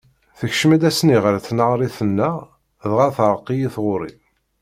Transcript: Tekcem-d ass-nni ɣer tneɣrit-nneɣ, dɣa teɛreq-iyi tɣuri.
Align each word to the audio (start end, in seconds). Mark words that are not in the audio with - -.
Tekcem-d 0.39 0.81
ass-nni 0.89 1.17
ɣer 1.23 1.35
tneɣrit-nneɣ, 1.39 2.37
dɣa 2.89 3.07
teɛreq-iyi 3.15 3.69
tɣuri. 3.75 4.13